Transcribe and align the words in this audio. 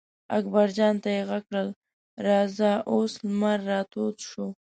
اکبر 0.37 0.67
جان 0.77 0.95
ته 1.03 1.09
یې 1.15 1.21
غږ 1.29 1.43
کړل: 1.49 1.67
راځه 2.27 2.69
اوس 2.91 3.11
لمر 3.25 3.59
را 3.69 3.79
تود 3.91 4.15
شو. 4.29 4.45